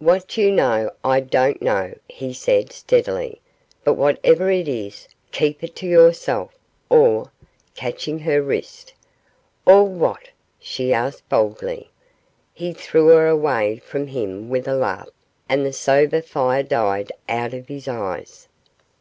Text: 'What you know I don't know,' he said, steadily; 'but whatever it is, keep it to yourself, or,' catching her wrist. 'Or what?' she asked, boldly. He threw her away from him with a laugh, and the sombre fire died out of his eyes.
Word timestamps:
'What 0.00 0.36
you 0.36 0.50
know 0.50 0.90
I 1.04 1.20
don't 1.20 1.62
know,' 1.62 1.94
he 2.08 2.32
said, 2.34 2.72
steadily; 2.72 3.40
'but 3.84 3.94
whatever 3.94 4.50
it 4.50 4.66
is, 4.66 5.06
keep 5.30 5.62
it 5.62 5.76
to 5.76 5.86
yourself, 5.86 6.58
or,' 6.88 7.30
catching 7.76 8.18
her 8.18 8.42
wrist. 8.42 8.94
'Or 9.64 9.84
what?' 9.86 10.30
she 10.58 10.92
asked, 10.92 11.28
boldly. 11.28 11.88
He 12.52 12.72
threw 12.72 13.06
her 13.16 13.28
away 13.28 13.76
from 13.76 14.08
him 14.08 14.48
with 14.50 14.66
a 14.66 14.74
laugh, 14.74 15.10
and 15.48 15.64
the 15.64 15.72
sombre 15.72 16.20
fire 16.20 16.64
died 16.64 17.12
out 17.28 17.54
of 17.54 17.68
his 17.68 17.86
eyes. 17.86 18.48